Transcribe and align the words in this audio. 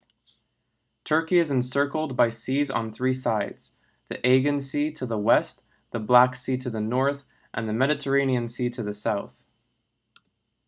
turkey 1.03 1.37
is 1.37 1.51
encircled 1.51 2.17
by 2.17 2.27
seas 2.31 2.71
on 2.71 2.91
three 2.91 3.13
sides 3.13 3.75
the 4.07 4.17
aegean 4.27 4.59
sea 4.59 4.91
to 4.91 5.05
the 5.05 5.15
west 5.15 5.61
the 5.91 5.99
black 5.99 6.35
sea 6.35 6.57
to 6.57 6.71
the 6.71 6.81
north 6.81 7.23
and 7.53 7.69
the 7.69 7.73
mediterranean 7.73 8.47
sea 8.47 8.71
to 8.71 8.81
the 8.81 8.95
south 8.95 9.43